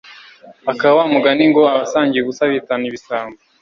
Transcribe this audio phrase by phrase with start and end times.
[0.71, 3.37] aka wa mugani ngo “abasangiye ubusa bitana ibisambo